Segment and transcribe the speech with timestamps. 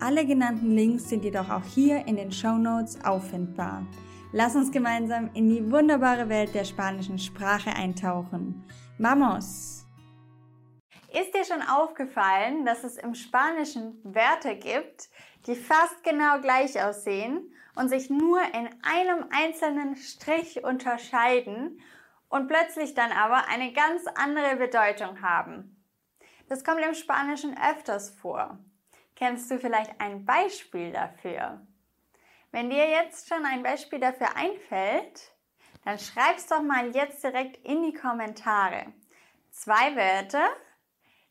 [0.00, 3.86] alle genannten Links sind jedoch auch hier in den Show Notes auffindbar.
[4.32, 8.64] Lass uns gemeinsam in die wunderbare Welt der spanischen Sprache eintauchen.
[8.98, 9.86] Vamos!
[11.10, 15.08] Ist dir schon aufgefallen, dass es im Spanischen Wörter gibt,
[15.46, 21.80] die fast genau gleich aussehen und sich nur in einem einzelnen Strich unterscheiden
[22.28, 25.82] und plötzlich dann aber eine ganz andere Bedeutung haben?
[26.48, 28.58] Das kommt im Spanischen öfters vor.
[29.18, 31.60] Kennst du vielleicht ein Beispiel dafür?
[32.52, 35.32] Wenn dir jetzt schon ein Beispiel dafür einfällt,
[35.84, 38.92] dann schreib's doch mal jetzt direkt in die Kommentare.
[39.50, 40.48] Zwei Wörter,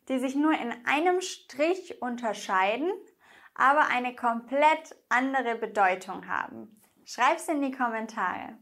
[0.09, 2.91] die sich nur in einem Strich unterscheiden,
[3.55, 6.81] aber eine komplett andere Bedeutung haben.
[7.05, 8.57] Schreib's in die Kommentare.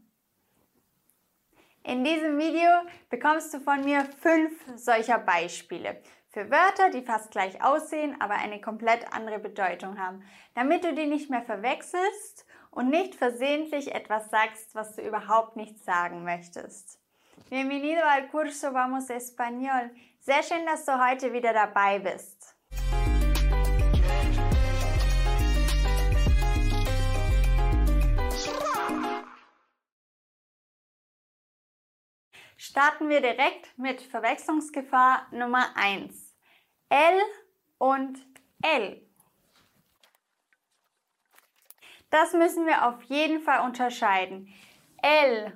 [1.82, 2.70] In diesem Video
[3.10, 6.00] bekommst du von mir fünf solcher Beispiele
[6.36, 10.22] für Wörter, die fast gleich aussehen, aber eine komplett andere Bedeutung haben,
[10.54, 15.82] damit du die nicht mehr verwechselst und nicht versehentlich etwas sagst, was du überhaupt nicht
[15.82, 17.00] sagen möchtest.
[17.48, 19.88] Bienvenido al curso Vamos Español.
[20.20, 22.54] Sehr schön, dass du heute wieder dabei bist.
[32.58, 36.25] Starten wir direkt mit Verwechslungsgefahr Nummer 1.
[36.88, 37.20] L
[37.78, 38.18] und
[38.62, 39.02] L.
[42.10, 44.52] Das müssen wir auf jeden Fall unterscheiden.
[45.02, 45.52] L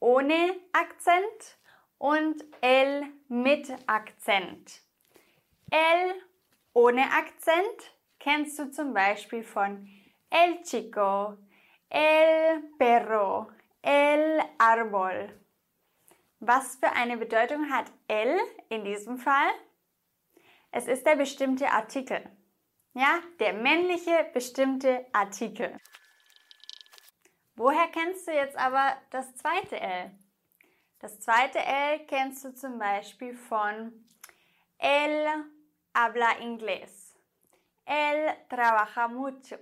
[0.00, 1.58] ohne Akzent
[1.98, 4.82] und L mit Akzent.
[5.70, 6.14] L
[6.72, 9.86] ohne Akzent kennst du zum Beispiel von
[10.30, 11.36] El chico,
[11.90, 13.50] el perro,
[13.82, 15.38] el árbol.
[16.40, 18.38] Was für eine Bedeutung hat L
[18.70, 19.50] in diesem Fall?
[20.72, 22.22] Es ist der bestimmte Artikel.
[22.92, 25.76] Ja, der männliche bestimmte Artikel.
[27.56, 30.18] Woher kennst du jetzt aber das zweite L?
[31.00, 33.92] Das zweite L kennst du zum Beispiel von
[34.78, 35.26] Él
[35.94, 37.14] habla inglés.
[37.84, 39.56] Él trabaja mucho.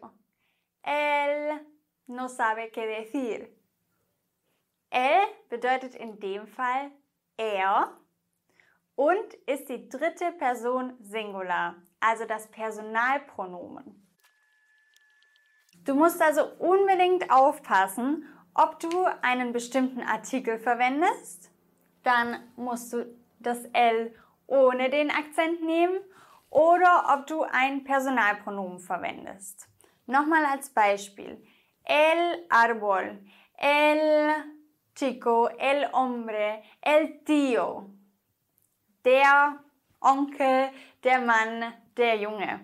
[0.83, 1.67] Él
[2.07, 3.49] no sabe qué decir.
[4.91, 6.91] Él bedeutet in dem Fall
[7.37, 7.97] er
[8.98, 14.04] und ist die dritte Person Singular, also das Personalpronomen.
[15.84, 21.53] Du musst also unbedingt aufpassen, ob du einen bestimmten Artikel verwendest,
[22.03, 23.06] dann musst du
[23.38, 24.12] das L
[24.48, 26.00] ohne den Akzent nehmen
[26.50, 29.69] oder ob du ein Personalpronomen verwendest.
[30.06, 31.41] Nochmal als Beispiel.
[31.84, 33.20] El árbol,
[33.59, 34.32] el
[34.97, 37.92] chico, el hombre, el tío
[39.09, 39.59] der
[40.01, 40.71] Onkel,
[41.03, 42.61] der Mann, der Junge.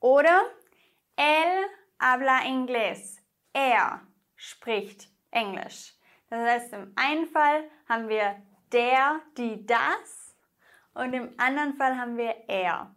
[0.00, 0.42] Oder
[1.16, 1.66] él
[2.00, 3.20] habla inglés.
[3.52, 4.00] Er
[4.36, 5.92] spricht Englisch.
[6.30, 10.34] Das heißt, im einen Fall haben wir der, die, das
[10.94, 12.94] und im anderen Fall haben wir er.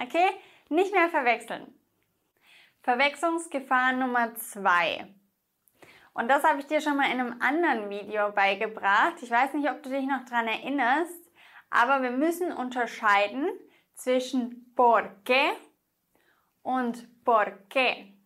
[0.00, 0.30] Okay?
[0.68, 1.74] Nicht mehr verwechseln.
[2.82, 5.12] Verwechslungsgefahr Nummer zwei.
[6.12, 9.22] Und das habe ich dir schon mal in einem anderen Video beigebracht.
[9.22, 11.19] Ich weiß nicht, ob du dich noch daran erinnerst.
[11.70, 13.48] Aber wir müssen unterscheiden
[13.94, 15.52] zwischen porque
[16.62, 18.20] und porqué.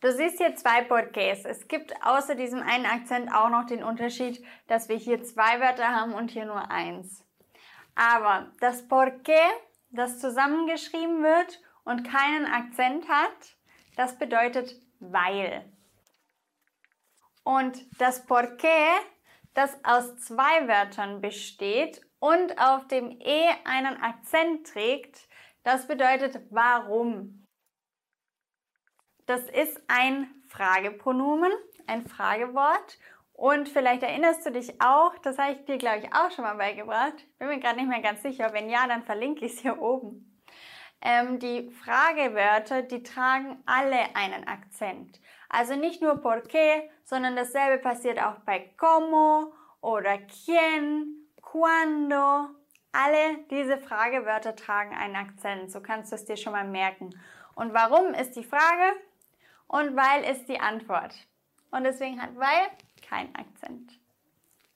[0.00, 1.44] Du siehst hier zwei Porqués.
[1.44, 5.88] Es gibt außer diesem einen Akzent auch noch den Unterschied, dass wir hier zwei Wörter
[5.88, 7.24] haben und hier nur eins.
[7.96, 9.40] Aber das Porqué,
[9.90, 13.56] das zusammengeschrieben wird und keinen Akzent hat,
[13.96, 15.64] das bedeutet weil.
[17.42, 18.86] Und das Porqué,
[19.54, 25.28] das aus zwei Wörtern besteht und auf dem E einen Akzent trägt,
[25.62, 27.44] das bedeutet warum.
[29.26, 31.52] Das ist ein Fragepronomen,
[31.86, 32.98] ein Fragewort.
[33.32, 36.56] Und vielleicht erinnerst du dich auch, das habe ich dir, glaube ich, auch schon mal
[36.56, 37.14] beigebracht.
[37.38, 38.52] Bin mir gerade nicht mehr ganz sicher.
[38.52, 40.40] Wenn ja, dann verlinke ich es hier oben.
[41.00, 45.20] Ähm, die Fragewörter, die tragen alle einen Akzent.
[45.48, 52.50] Also nicht nur porque, sondern dasselbe passiert auch bei como oder quién, cuando,
[52.92, 55.70] alle diese Fragewörter tragen einen Akzent.
[55.70, 57.10] So kannst du es dir schon mal merken.
[57.54, 58.96] Und warum ist die Frage?
[59.66, 61.14] Und weil ist die Antwort.
[61.70, 62.68] Und deswegen hat weil
[63.06, 63.98] kein Akzent.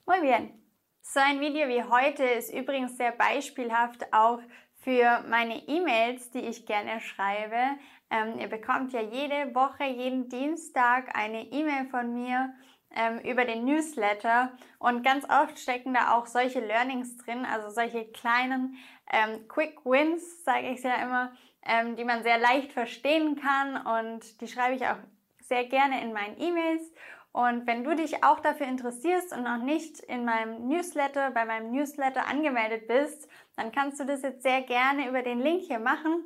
[0.05, 0.59] Muy bien.
[1.01, 4.39] So ein Video wie heute ist übrigens sehr beispielhaft auch
[4.83, 7.77] für meine E-Mails, die ich gerne schreibe.
[8.13, 12.53] Ähm, ihr bekommt ja jede Woche, jeden Dienstag eine E-Mail von mir
[12.95, 18.05] ähm, über den Newsletter und ganz oft stecken da auch solche Learnings drin, also solche
[18.11, 18.77] kleinen
[19.11, 21.33] ähm, Quick Wins, sage ich ja immer,
[21.65, 24.99] ähm, die man sehr leicht verstehen kann und die schreibe ich auch
[25.39, 26.83] sehr gerne in meinen E-Mails.
[27.31, 31.71] Und wenn du dich auch dafür interessierst und noch nicht in meinem Newsletter, bei meinem
[31.71, 36.23] Newsletter angemeldet bist, dann kannst du das jetzt sehr gerne über den Link hier machen.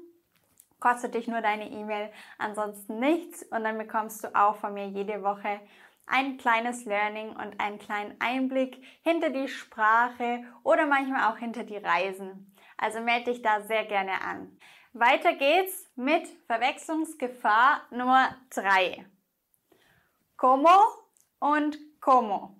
[0.79, 3.44] Kostet dich nur deine E-Mail, ansonsten nichts.
[3.44, 5.59] Und dann bekommst du auch von mir jede Woche
[6.06, 11.77] ein kleines Learning und einen kleinen Einblick hinter die Sprache oder manchmal auch hinter die
[11.77, 12.56] Reisen.
[12.77, 14.57] Also melde dich da sehr gerne an.
[14.94, 19.06] Weiter geht's mit Verwechslungsgefahr Nummer 3.
[20.38, 20.69] Como
[21.39, 22.56] und como.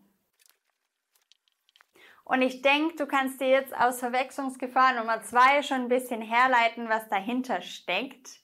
[2.28, 6.90] Und ich denke, du kannst dir jetzt aus Verwechslungsgefahr Nummer 2 schon ein bisschen herleiten,
[6.90, 8.42] was dahinter steckt.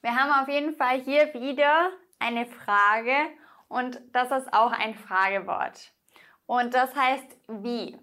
[0.00, 3.14] Wir haben auf jeden Fall hier wieder eine Frage
[3.68, 5.92] und das ist auch ein Fragewort.
[6.46, 7.98] Und das heißt wie.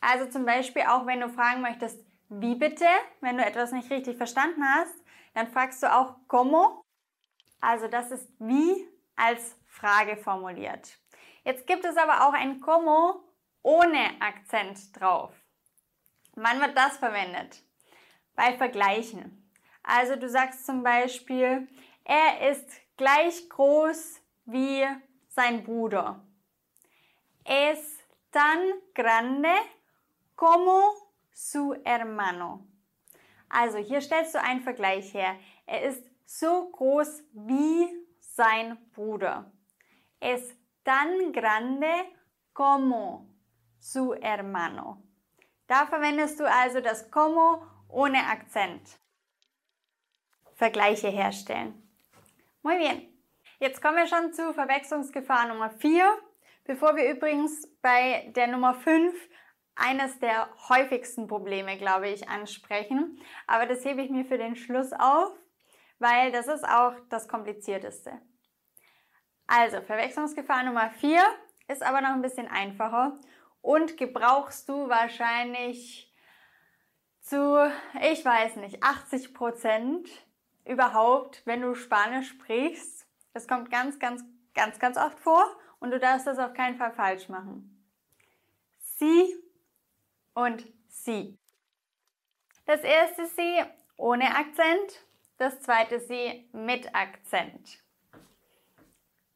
[0.00, 2.86] Also zum Beispiel auch wenn du fragen möchtest, wie bitte,
[3.20, 5.04] wenn du etwas nicht richtig verstanden hast,
[5.34, 6.82] dann fragst du auch como.
[7.60, 10.98] Also das ist wie als Frage formuliert.
[11.44, 13.27] Jetzt gibt es aber auch ein como
[13.62, 15.32] ohne Akzent drauf.
[16.34, 17.62] Wann wird das verwendet?
[18.34, 19.50] Bei Vergleichen.
[19.82, 21.66] Also du sagst zum Beispiel,
[22.04, 24.86] er ist gleich groß wie
[25.28, 26.24] sein Bruder.
[27.44, 27.98] Es
[28.30, 28.58] tan
[28.94, 29.50] grande
[30.36, 30.82] como
[31.32, 32.66] su hermano.
[33.48, 35.36] Also hier stellst du einen Vergleich her.
[35.66, 37.88] Er ist so groß wie
[38.18, 39.50] sein Bruder.
[40.20, 40.54] Es
[40.84, 41.90] tan grande
[42.52, 43.26] como
[43.78, 45.02] su hermano.
[45.66, 48.98] Da verwendest du also das como ohne Akzent.
[50.54, 51.74] Vergleiche herstellen.
[52.62, 53.08] Muy bien.
[53.60, 56.04] Jetzt kommen wir schon zu Verwechslungsgefahr Nummer 4.
[56.64, 59.14] Bevor wir übrigens bei der Nummer 5
[59.74, 63.20] eines der häufigsten Probleme, glaube ich, ansprechen.
[63.46, 65.32] Aber das hebe ich mir für den Schluss auf,
[65.98, 68.20] weil das ist auch das Komplizierteste.
[69.46, 71.20] Also, Verwechslungsgefahr Nummer 4
[71.68, 73.18] ist aber noch ein bisschen einfacher
[73.62, 76.12] und gebrauchst du wahrscheinlich
[77.20, 77.70] zu,
[78.00, 80.08] ich weiß nicht, 80 Prozent
[80.64, 82.98] überhaupt, wenn du Spanisch sprichst
[83.38, 86.92] das kommt ganz, ganz, ganz, ganz oft vor und du darfst das auf keinen Fall
[86.92, 87.84] falsch machen.
[88.80, 89.36] Sie
[90.34, 91.38] und sie.
[92.66, 93.62] Das erste sie
[93.96, 95.04] ohne Akzent,
[95.36, 97.78] das zweite sie mit Akzent.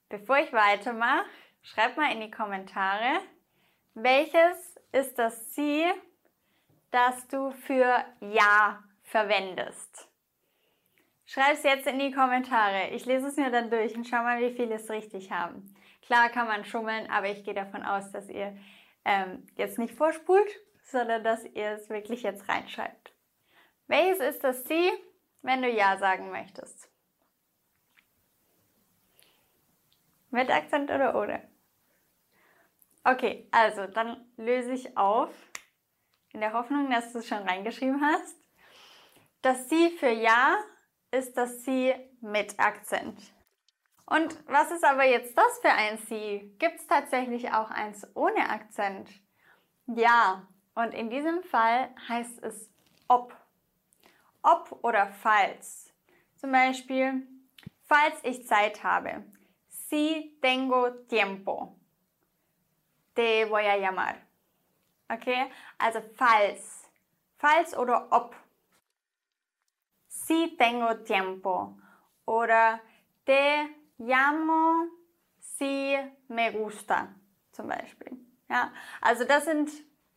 [0.08, 1.24] Bevor ich weitermache,
[1.62, 3.20] schreib mal in die Kommentare,
[3.94, 5.84] welches ist das sie,
[6.90, 10.08] das du für Ja verwendest.
[11.26, 12.88] Schreib es jetzt in die Kommentare.
[12.90, 15.74] Ich lese es mir dann durch und schau mal, wie viele es richtig haben.
[16.02, 18.56] Klar kann man schummeln, aber ich gehe davon aus, dass ihr
[19.04, 20.50] ähm, jetzt nicht vorspult,
[20.84, 23.14] sondern dass ihr es wirklich jetzt reinschreibt.
[23.86, 24.90] Welches ist das Sie,
[25.42, 26.90] wenn du Ja sagen möchtest?
[30.30, 31.51] Mit Akzent oder ohne?
[33.04, 35.30] Okay, also dann löse ich auf,
[36.32, 38.36] in der Hoffnung, dass du es schon reingeschrieben hast.
[39.42, 40.58] Das Sie für Ja
[41.10, 43.18] ist das Sie mit Akzent.
[44.06, 46.54] Und was ist aber jetzt das für ein Sie?
[46.58, 49.08] Gibt es tatsächlich auch eins ohne Akzent?
[49.86, 52.70] Ja, und in diesem Fall heißt es
[53.08, 53.36] ob.
[54.42, 55.92] Ob oder falls.
[56.36, 57.26] Zum Beispiel,
[57.84, 59.24] falls ich Zeit habe.
[59.68, 61.78] Si tengo tiempo.
[63.14, 64.16] Te voy a llamar.
[65.12, 65.50] Okay?
[65.78, 66.88] Also falls.
[67.38, 68.34] Falls oder ob
[70.08, 71.76] si tengo tiempo
[72.26, 72.80] oder
[73.24, 74.86] te llamo
[75.38, 75.96] si
[76.28, 77.08] me gusta
[77.50, 78.18] zum Beispiel.
[78.48, 79.70] Ja, also das sind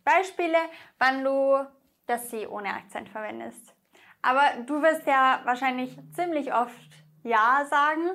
[0.03, 0.57] Beispiele,
[0.99, 1.65] wann du
[2.05, 3.73] das sie ohne Akzent verwendest.
[4.21, 6.89] Aber du wirst ja wahrscheinlich ziemlich oft
[7.23, 8.09] ja sagen,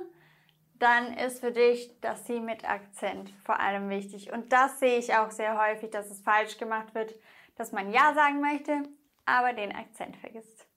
[0.80, 4.32] dann ist für dich das sie mit Akzent vor allem wichtig.
[4.32, 7.14] Und das sehe ich auch sehr häufig, dass es falsch gemacht wird,
[7.56, 8.82] dass man ja sagen möchte,
[9.26, 10.70] aber den Akzent vergisst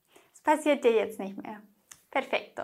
[0.44, 1.62] passiert dir jetzt nicht mehr.
[2.12, 2.64] Perfekto.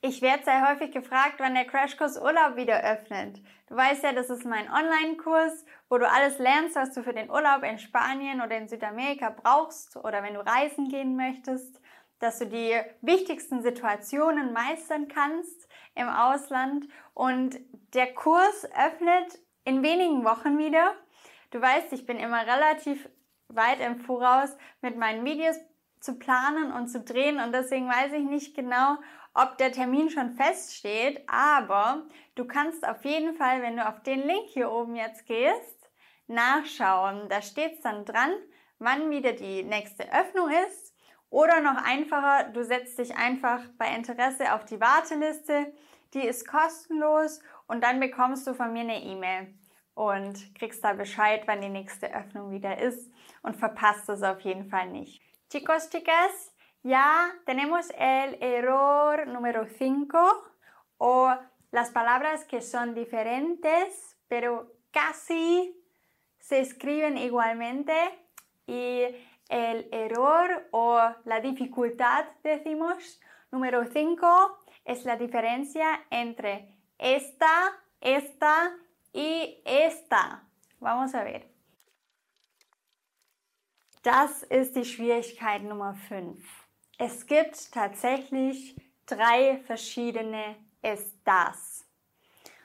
[0.00, 3.42] Ich werde sehr häufig gefragt, wann der Crashkurs Urlaub wieder öffnet.
[3.66, 7.30] Du weißt ja, das ist mein Online-Kurs, wo du alles lernst, was du für den
[7.30, 11.80] Urlaub in Spanien oder in Südamerika brauchst oder wenn du reisen gehen möchtest,
[12.20, 15.67] dass du die wichtigsten Situationen meistern kannst
[15.98, 16.86] im Ausland.
[17.14, 17.58] Und
[17.94, 20.94] der Kurs öffnet in wenigen Wochen wieder.
[21.50, 23.08] Du weißt, ich bin immer relativ
[23.48, 25.56] weit im Voraus mit meinen Videos
[26.00, 28.98] zu planen und zu drehen und deswegen weiß ich nicht genau,
[29.34, 34.26] ob der Termin schon feststeht, aber du kannst auf jeden Fall, wenn du auf den
[34.26, 35.90] Link hier oben jetzt gehst,
[36.26, 37.28] nachschauen.
[37.28, 38.30] Da steht es dann dran,
[38.78, 40.94] wann wieder die nächste Öffnung ist.
[41.30, 45.72] Oder noch einfacher, du setzt dich einfach bei Interesse auf die Warteliste.
[46.14, 49.54] Die ist kostenlos und dann bekommst du von mir eine E-Mail
[49.94, 53.12] und kriegst da Bescheid, wann die nächste Öffnung wieder ist
[53.42, 55.20] und verpasst es auf jeden Fall nicht.
[55.50, 60.16] Chicos, chicas, ya tenemos el error número 5
[60.98, 61.34] o
[61.70, 65.74] las palabras que son diferentes pero casi
[66.38, 67.94] se escriben igualmente
[68.66, 69.02] y
[69.48, 74.57] el error o la dificultad decimos número 5
[74.88, 78.74] es la diferencia entre esta, esta
[79.12, 80.42] y esta.
[80.80, 81.44] Vamos a ver.
[84.02, 86.42] Das ist die Schwierigkeit Nummer 5.
[86.96, 91.84] Es gibt tatsächlich drei verschiedene Estas.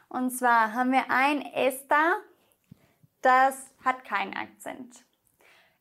[0.08, 2.22] Und zwar haben wir ein Esta,
[3.22, 5.03] das hat keinen Akzent.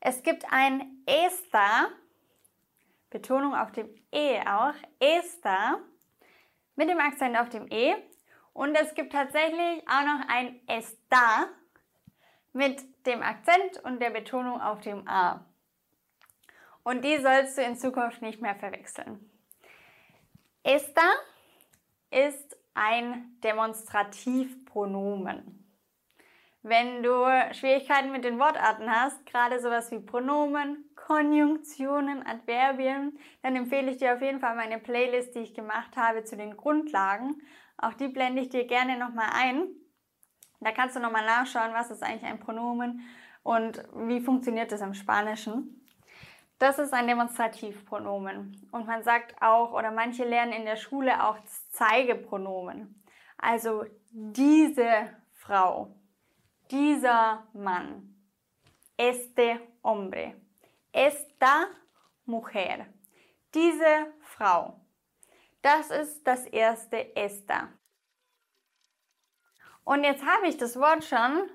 [0.00, 1.88] Es gibt ein Esta,
[3.10, 5.78] Betonung auf dem E auch, Esta,
[6.76, 7.94] mit dem Akzent auf dem E.
[8.52, 11.48] Und es gibt tatsächlich auch noch ein Esta,
[12.52, 15.46] mit dem Akzent und der Betonung auf dem A.
[16.82, 19.30] Und die sollst du in Zukunft nicht mehr verwechseln.
[20.62, 21.08] Esta
[22.10, 25.58] ist ein Demonstrativpronomen.
[26.62, 33.90] Wenn du Schwierigkeiten mit den Wortarten hast, gerade sowas wie Pronomen, Konjunktionen, Adverbien, dann empfehle
[33.90, 37.42] ich dir auf jeden Fall meine Playlist, die ich gemacht habe zu den Grundlagen.
[37.76, 39.68] Auch die blende ich dir gerne nochmal ein.
[40.60, 43.00] Da kannst du nochmal nachschauen, was ist eigentlich ein Pronomen
[43.42, 45.88] und wie funktioniert das im Spanischen.
[46.60, 48.68] Das ist ein Demonstrativpronomen.
[48.70, 51.38] Und man sagt auch, oder manche lernen in der Schule auch
[51.72, 53.02] Zeigepronomen.
[53.36, 55.96] Also diese Frau,
[56.70, 58.14] dieser Mann,
[58.96, 60.34] este hombre,
[60.92, 61.66] esta
[62.24, 62.86] mujer,
[63.54, 64.80] diese Frau.
[65.62, 67.68] Das ist das erste esta.
[69.84, 71.50] Und jetzt habe ich das Wort schon,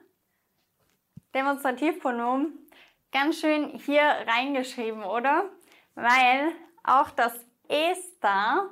[1.34, 2.68] Demonstrativpronomen,
[3.12, 5.50] ganz schön hier reingeschrieben, oder?
[5.96, 6.52] Weil
[6.84, 8.70] auch das esta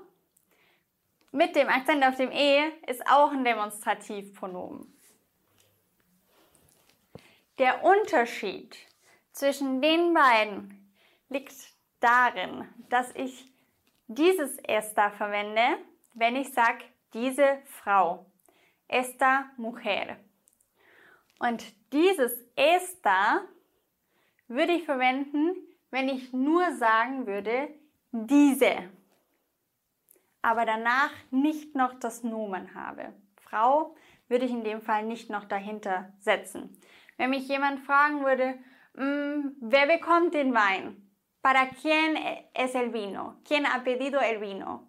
[1.32, 4.92] mit dem Akzent auf dem E ist auch ein Demonstrativpronomen.
[7.58, 8.78] Der Unterschied
[9.36, 10.94] zwischen den beiden
[11.30, 11.54] liegt
[12.00, 13.52] darin, dass ich
[14.08, 15.78] dieses esta verwende,
[16.14, 18.26] wenn ich sage diese Frau
[18.88, 20.18] esta mujer.
[21.40, 23.42] Und dieses esta
[24.48, 25.56] würde ich verwenden,
[25.92, 27.68] wenn ich nur sagen würde
[28.12, 28.90] diese,
[30.42, 33.14] aber danach nicht noch das Nomen habe.
[33.42, 33.96] Frau
[34.30, 36.80] würde ich in dem Fall nicht noch dahinter setzen.
[37.18, 38.58] Wenn mich jemand fragen würde,
[38.98, 41.12] wer bekommt den Wein?
[41.42, 42.18] ¿Para quién
[42.54, 43.42] es el vino?
[43.46, 44.88] ¿Quién ha pedido el vino?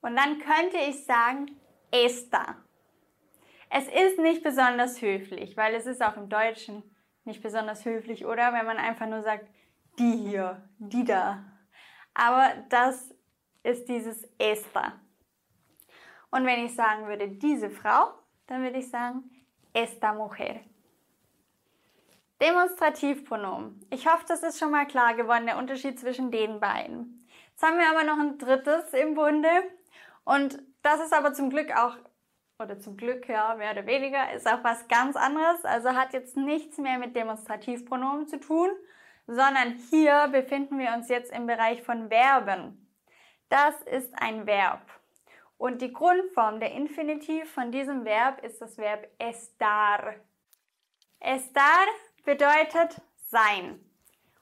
[0.00, 1.60] Und dann könnte ich sagen,
[1.90, 2.56] esta.
[3.70, 6.82] Es ist nicht besonders höflich, weil es ist auch im Deutschen
[7.24, 8.52] nicht besonders höflich, oder?
[8.52, 9.48] Wenn man einfach nur sagt,
[9.98, 11.44] die hier, die da.
[12.14, 13.14] Aber das
[13.62, 15.00] ist dieses esta.
[16.30, 18.12] Und wenn ich sagen würde, diese Frau,
[18.46, 19.24] dann würde ich sagen,
[19.72, 20.60] esta mujer.
[22.40, 23.86] Demonstrativpronomen.
[23.90, 27.26] Ich hoffe, das ist schon mal klar geworden, der Unterschied zwischen den beiden.
[27.50, 29.48] Jetzt haben wir aber noch ein drittes im Bunde.
[30.24, 31.96] Und das ist aber zum Glück auch
[32.58, 35.64] oder zum Glück ja, mehr oder weniger, ist auch was ganz anderes.
[35.64, 38.68] Also hat jetzt nichts mehr mit Demonstrativpronomen zu tun,
[39.26, 42.90] sondern hier befinden wir uns jetzt im Bereich von Verben.
[43.48, 44.82] Das ist ein Verb.
[45.58, 50.14] Und die Grundform, der Infinitiv von diesem Verb ist das Verb estar.
[51.20, 51.86] Estar
[52.24, 53.80] bedeutet sein.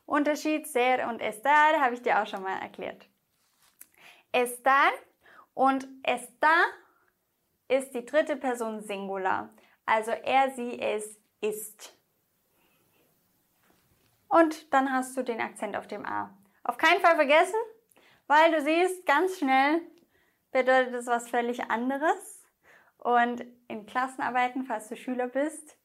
[0.07, 3.09] Unterschied ser und estar habe ich dir auch schon mal erklärt.
[4.33, 4.91] Estar
[5.55, 6.65] und estar
[7.69, 9.51] ist die dritte Person Singular.
[9.87, 11.97] Also er, sie, es ist.
[14.29, 16.37] Und dann hast du den Akzent auf dem A.
[16.65, 17.59] Auf keinen Fall vergessen,
[18.27, 19.81] weil du siehst ganz schnell,
[20.53, 22.43] bedeutet es was völlig anderes.
[22.99, 25.77] Und in Klassenarbeiten, falls du Schüler bist,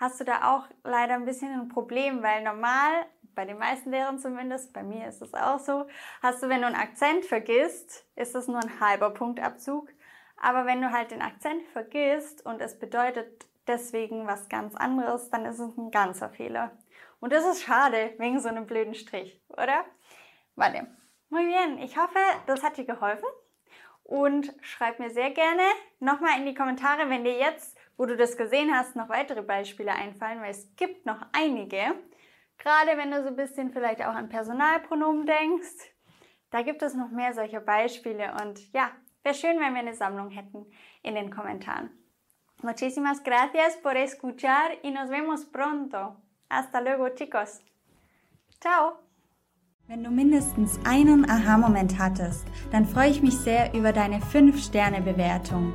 [0.00, 4.18] hast du da auch leider ein bisschen ein Problem, weil normal, bei den meisten Lehrern
[4.18, 5.86] zumindest, bei mir ist es auch so,
[6.22, 9.88] hast du, wenn du einen Akzent vergisst, ist das nur ein halber Punktabzug.
[10.36, 15.44] Aber wenn du halt den Akzent vergisst und es bedeutet deswegen was ganz anderes, dann
[15.44, 16.72] ist es ein ganzer Fehler.
[17.20, 19.84] Und das ist schade, wegen so einem blöden Strich, oder?
[20.56, 20.86] Warte.
[21.28, 23.28] Muy bien, ich hoffe, das hat dir geholfen.
[24.02, 25.62] Und schreib mir sehr gerne
[26.00, 29.92] nochmal in die Kommentare, wenn dir jetzt, wo du das gesehen hast, noch weitere Beispiele
[29.92, 31.94] einfallen, weil es gibt noch einige.
[32.56, 35.92] Gerade wenn du so ein bisschen vielleicht auch an Personalpronomen denkst,
[36.48, 38.34] da gibt es noch mehr solcher Beispiele.
[38.42, 38.90] Und ja,
[39.22, 40.64] wäre schön, wenn wir eine Sammlung hätten
[41.02, 41.90] in den Kommentaren.
[42.62, 46.16] Muchísimas gracias por escuchar y nos vemos pronto.
[46.48, 47.60] Hasta luego, chicos.
[48.62, 48.94] Ciao.
[49.88, 55.74] Wenn du mindestens einen Aha-Moment hattest, dann freue ich mich sehr über deine 5-Sterne-Bewertung.